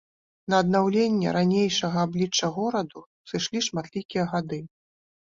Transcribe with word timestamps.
На 0.51 0.55
аднаўленне 0.63 1.33
ранейшага 1.35 1.97
аблічча 2.07 2.49
гораду 2.55 3.03
сышлі 3.33 3.59
шматлікія 3.67 4.23
гады. 4.33 4.59